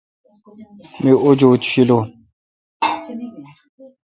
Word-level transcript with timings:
می۔ 1.03 1.11
وجود 1.25 1.61
شیلون۔ 1.71 2.05